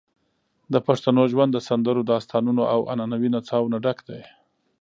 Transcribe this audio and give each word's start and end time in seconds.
د 0.73 0.75
پښتنو 0.87 1.23
ژوند 1.31 1.51
د 1.53 1.59
سندرو، 1.67 2.07
داستانونو، 2.11 2.63
او 2.73 2.79
عنعنوي 2.91 3.29
نڅاوو 3.35 3.71
نه 3.73 3.77
ډک 3.83 3.99
دی. 4.09 4.21